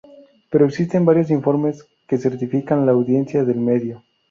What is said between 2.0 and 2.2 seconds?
que